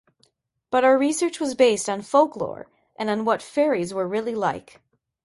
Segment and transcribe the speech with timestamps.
[0.71, 2.65] But our research was based on folklore
[2.95, 4.81] and on what faeries were really like.